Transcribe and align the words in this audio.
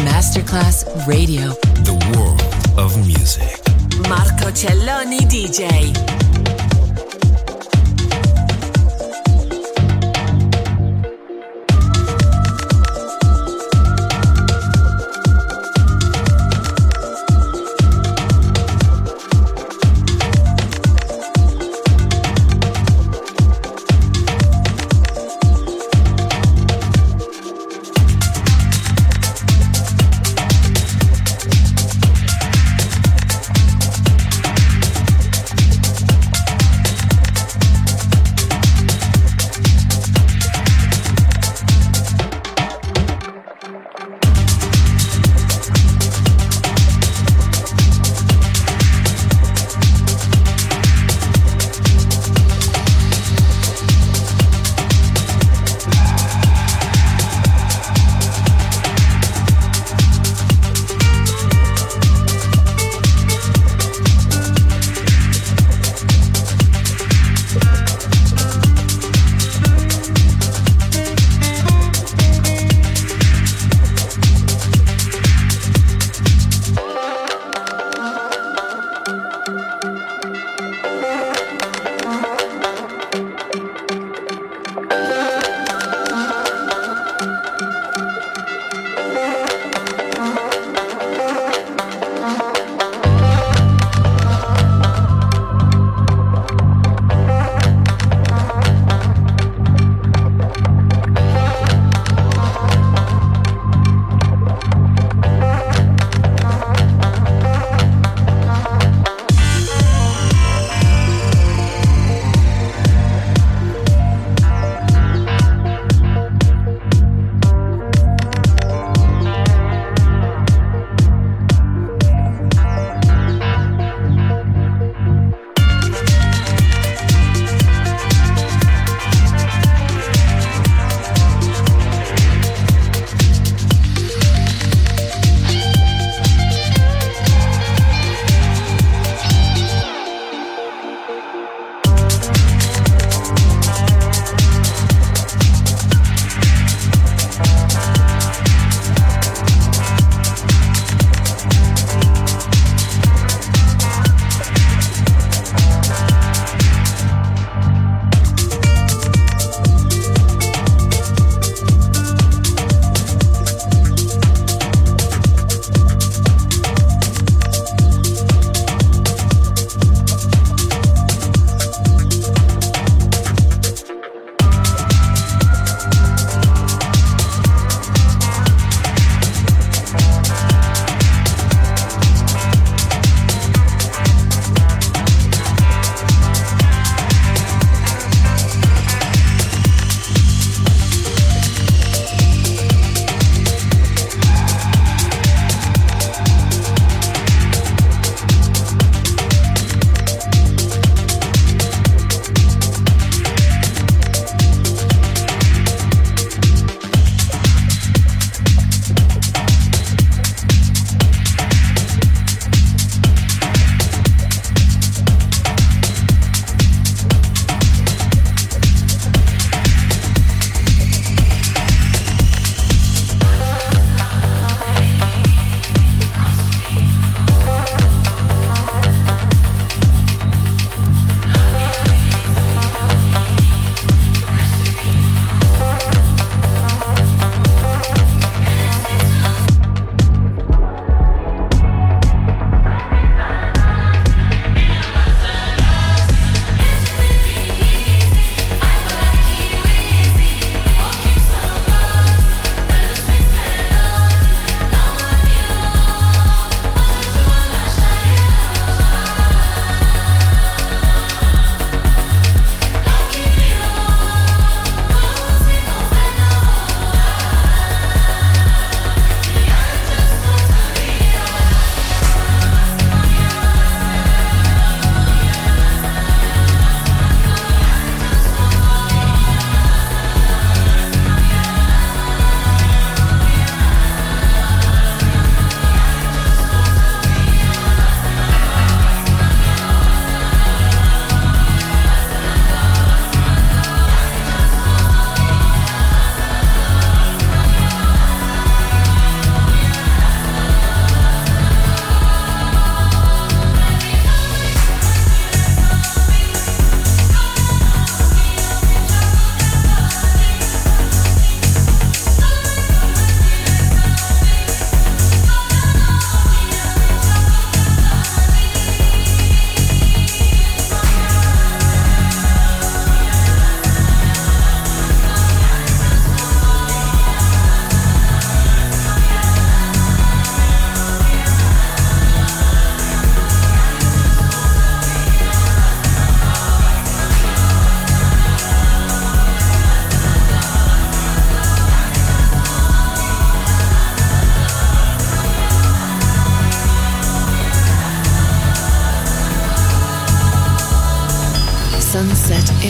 Masterclass 0.00 0.84
Radio. 1.06 1.54
The 1.84 1.92
world 2.14 2.42
of 2.78 2.96
music. 3.06 3.60
Marco 4.08 4.50
Celloni 4.50 5.18
DJ. 5.26 6.31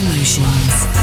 Emotions. 0.03 1.02